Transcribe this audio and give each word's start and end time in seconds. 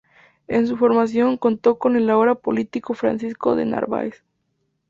En 0.47 0.65
su 0.65 0.77
formación 0.77 1.37
contó 1.37 1.77
con 1.77 1.95
el 1.95 2.09
ahora 2.09 2.33
político 2.33 2.95
Francisco 2.95 3.55
De 3.55 3.65
Narváez. 3.65 4.23